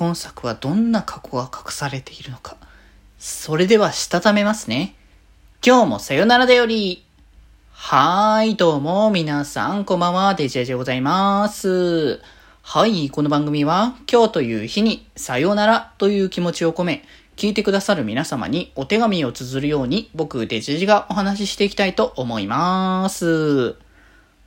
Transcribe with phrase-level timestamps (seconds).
[0.00, 2.56] 今作はどんな過去が隠されているのか。
[3.18, 4.94] それでは、したためますね。
[5.62, 7.04] 今日もさよならだより。
[7.70, 12.22] はーい、どうも、皆さん、こんばんは、デジェジでございます。
[12.62, 17.04] はい、この番組は、今日という日に、さよならという気持ちを込め、
[17.36, 23.76] 聞いてくださる皆様にお手紙を綴るように、僕、デジェジがお話ししていきたいと思います。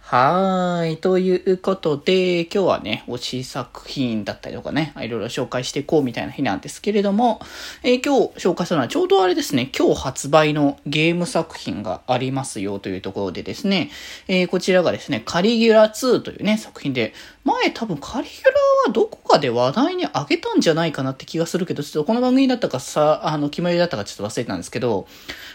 [0.06, 0.98] はーい。
[0.98, 7.40] ということで、今日はね、推し作品だったりとかね、いろいろ紹介していこうみたいな日なんですけれども、
[7.84, 13.92] えー、今日紹介するのはちょうどあれですね、今日発売のゲーム作品がありますよというところでですね、
[14.28, 17.14] えー、こちらがですね、カリギュラ2というね、作品で、
[17.46, 18.52] 前多分カリギュラ
[18.86, 25.08] はどこかで話題にあげたんじゃないかなって気がするけど、ちょっとこの番組だったかさ、あの、決まりだったかちょっと忘れたんですけど、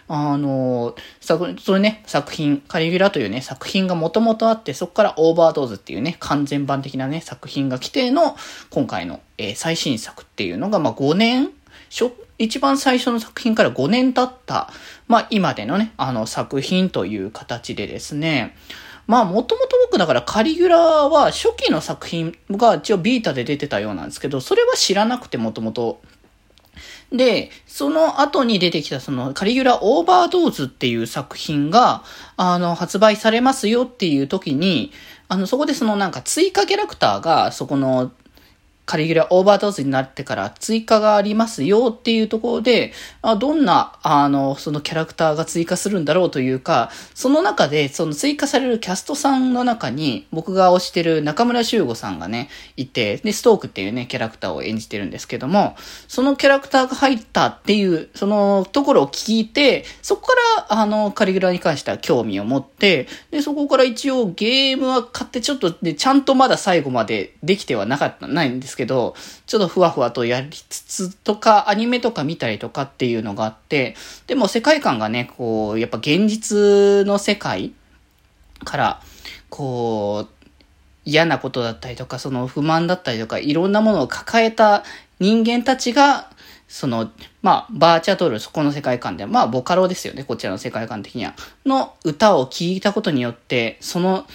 [0.09, 8.37] あの、作、それね、作品、カリギュラというね、作品がもともとあって、そこからオーバードーズっていうね、完全版的なね、作品が来ての、
[8.71, 11.51] 今回の、えー、最新作っていうのが、まあ、5年、
[12.39, 14.71] 一番最初の作品から5年経った、
[15.09, 18.57] まあ、今でのね、あの、作品という形でですね、
[19.09, 26.01] まあ、もともとだからカリギュラは初期の作品が一応ビータで出てたようなんですけど、それは知らなくてもともと。
[27.13, 32.03] で、その後に出てきたそのカリギュラオーバードーズっていう作品が、
[32.37, 34.93] あの、発売されますよっていう時に、
[35.29, 38.13] あの、そこでそのなんか追加キャラクターが、そこの
[38.89, 55.77] カリギュラオーバードーズになってから追加がありますよっていうところで、あどんな、あの、そのキャラクターが追加するんだろうというか、その中で、その追加されるキャストさんの中に、僕が推してる中村修吾さんがね、いて、で、ストークっていうね、キャラクターを演じてるんですけども、
[56.09, 60.33] そのキャラクターが入ったっていう、そのところを聞いて、そこか
[60.71, 69.15] ら、あの、カリギュラに関しては興味を持って、で、そこから一応ゲームは買ってちょっとね、ちゃんとまだ最後までできてはなかった、ないんですけど、
[69.47, 77.73] ちょっとふわふわとやりつつとか、アニメとか見たりとかっていうのがあって、でも世界観がね、こう、やっぱ現実の世界
[78.65, 79.03] から、
[79.51, 80.47] こう、
[81.05, 84.85] 嫌なことだったりとか、その不満だったりとか、いろんなものを抱えた
[85.19, 86.31] 人間たちが、
[86.69, 87.11] その、
[87.43, 91.35] まあ、バーチャドール、そこの世界観で、まあ、ボカロですよね、こちらの世界観的には。
[91.67, 94.27] の歌を聴いたことによって、その、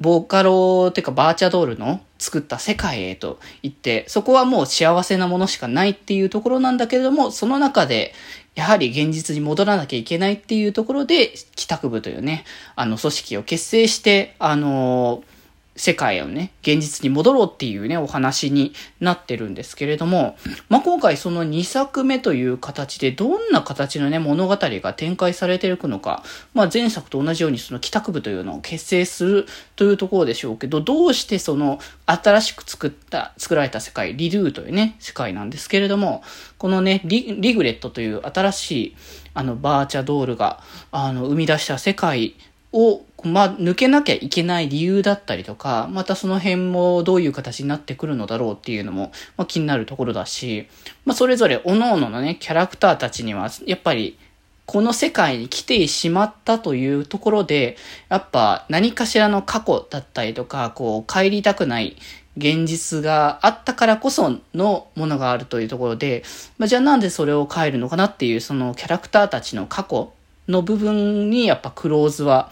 [0.00, 8.12] ボーカロっていうかバーチャドールの作った世界へと行って、そこはもう幸せなものしかないっていうところなんだけれども、その中で、
[8.54, 12.44] やはり現実に戻らなきゃいけないっていうところで、帰宅部というね、
[12.76, 15.39] あの組織を結成して、あのー
[15.80, 20.36] 世界をね、現実に戻ろうっていうね、お話になってるんですけれども、
[20.68, 36.22] まあ、今回その2作目という形でどんな形のね、物語が展開されていくのか、まあ、前作と同じようにその帰宅部というのを結成するというところでしょうけど、どうしてその新しく作った、作られた世界、リルーというね、世界なんですけれども、
[36.58, 38.96] このね、リリグレットという新しい
[39.32, 42.34] あのバーチャドールがあの生み出した世界
[42.72, 50.68] を、まあ、抜けなきゃいけない理由だったりとか、またその辺もどういう形になってくるのだろうっていうのも、まあ、気になるところだし、
[51.04, 54.18] まあ、それぞれ各々のね、キャラクターたちには、やっぱり、
[54.66, 57.76] この世界に来てしまったというところで、
[58.08, 61.96] やっぱ何かしらの過去だったりとか、こう、帰りたくない
[62.36, 66.22] 現実があったからこそのものがあるというところで、
[66.56, 70.12] まあ、じゃあなんでそれを変えるのかなっていう、そのキャラクターたちの過去
[70.50, 72.50] の部分にやっぱクローズは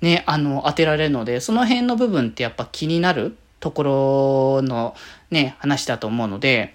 [0.00, 4.94] ね、あの、当てられるので、その辺の部分ってやっぱ気になるところの
[5.30, 6.74] ね、話だと思うので、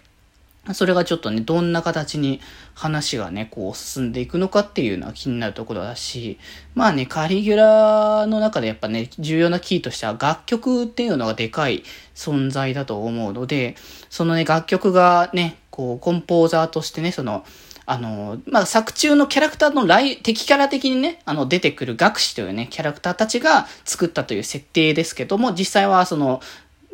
[0.74, 2.42] それがちょっとね、どんな形に
[2.74, 6.40] 話がね、こう進んでいくのかっていうのは気になるところだし、
[6.74, 11.84] まあね、カリギュラの中でやっぱね、重要なキーとしては楽曲っていうのがでかい
[12.16, 13.76] 存在だと思うので、
[14.10, 17.46] そのね、楽曲がね、こう、コンポーザーとしてね、その、
[17.86, 26.42] あの、まあ、作中のキャラクターの来、敵キャラ的にね、あの、出てくる学士というね、キャラクターたちが作ったという設定ですけども、実際はその、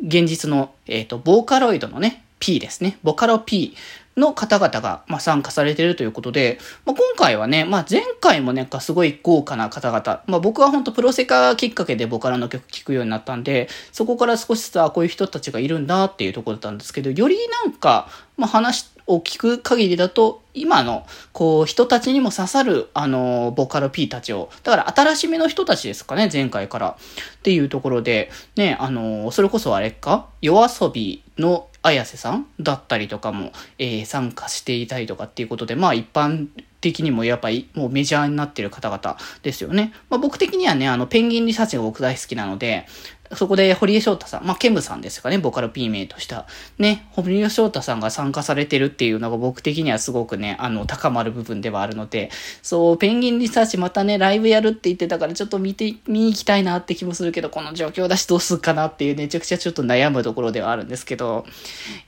[0.02, 2.98] 現実の、えっ、ー、と、ボーカロイドのね、P ですね。
[3.02, 3.76] ボカロ P
[4.16, 26.88] の方々が、まあ、参加されているということで、まあ、今回はね、まあ、前回もね、すごい豪華な方々、まあ、僕は本当プロセカきっかけでボカロの曲聴くようになったんで、そこから少しずつ、あ、こういう人たちがいるんだっていうところだったんですけど、よりなんか、まあ、話を聞く限りだと、今の、こう、人たちにも刺さる、あの、ボカロ P たちを、だから新しめの人たちですかね、前回から。
[26.90, 36.48] っていうところで、ね、あの、それこそあれか、夜遊びの綾瀬さんだったりとかも、えー、参加していたりとかっていうことで、まあ一般
[36.80, 39.92] 的にもやっぱりもうメジャーになってる方々ですよね。
[40.08, 42.86] まあ僕的にはね、あの、ペンギンリサーチが僕大好きなので、
[43.34, 46.46] そこで堀江翔太さん、まあ、ケムさんですかね、ボカロ P 名とした。
[46.78, 52.30] ね、堀江翔太さんが参加されてるっていうのが僕的にはすごくね、あの、高まる部分ではあるので、
[52.62, 61.46] そう、ペンギンリサーチまたね、ライブやるって言ってたからちょっと見て、見に行きたいなって気もするけど、この状況だしどうするかなっていうめちゃくちゃちょっと悩むところではあるんですけど、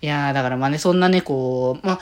[0.03, 2.01] いやー、だからまあね、そんなね、こう、まあ、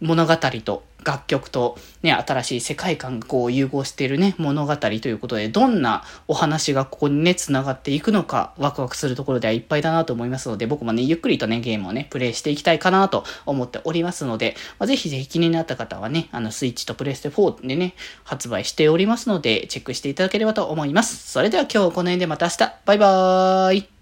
[0.00, 17.94] 物語と楽曲とね、新しい世界観がこう融合しているね、物語ということで、どんなお話がここにね、繋がっていくのか、ワクワクするところではいっぱいだなと思いますので、僕もね、ゆっくりとね、ゲームをね、プレイしていきたいかなと思っておりますので、まあ、ぜひぜひ気になった方はね、あの、スイッチとプレステ4でね、
[18.24, 21.30] 発売しておりますので、チェックしていただければと思います。
[21.30, 23.99] それでは今日この辺でまた明日、バイバーイ